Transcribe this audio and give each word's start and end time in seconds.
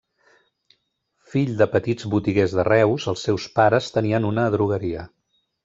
Fill 1.33 1.51
de 1.59 1.67
petits 1.73 2.09
botiguers 2.15 2.57
de 2.61 2.67
Reus, 2.69 3.07
els 3.13 3.29
seus 3.29 3.47
pares 3.61 3.93
tenien 3.99 4.27
una 4.33 4.49
adrogueria. 4.53 5.09